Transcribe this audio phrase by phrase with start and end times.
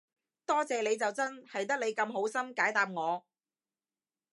[0.47, 3.23] 多謝你就真，係得你咁好心解答我